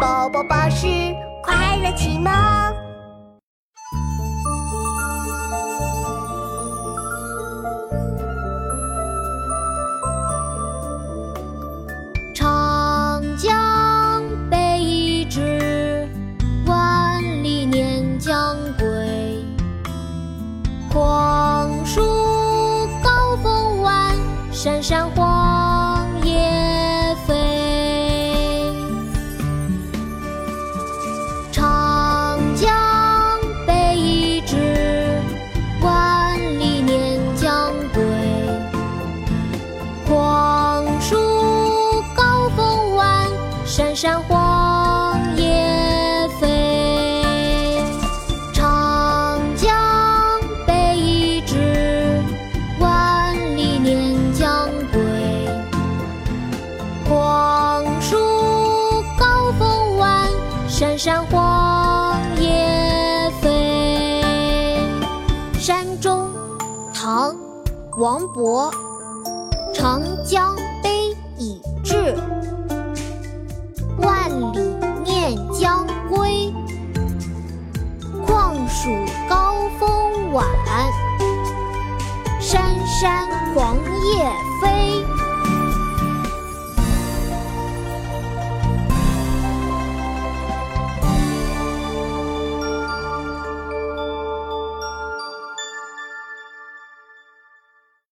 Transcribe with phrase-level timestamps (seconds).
[0.00, 0.86] 宝宝巴士
[1.42, 2.32] 快乐启蒙。
[12.32, 16.08] 长江北至，
[16.66, 19.44] 万里念将归。
[20.92, 22.00] 黄树
[23.02, 24.14] 高风晚，
[24.52, 25.47] 山山黄
[43.78, 47.80] 山山黄叶飞。
[48.52, 49.70] 长江
[50.66, 52.20] 北至，
[52.80, 55.00] 万里念将归。
[57.08, 58.16] 黄树
[59.16, 60.26] 高风晚，
[60.66, 64.42] 山山黄叶飞。
[65.56, 66.28] 山中，
[66.92, 67.32] 唐，
[67.96, 68.72] 王勃。
[69.72, 70.56] 长江
[75.58, 76.54] 将归。
[78.24, 78.90] 况属
[79.28, 80.46] 高风晚，
[82.40, 83.97] 山山黄叶。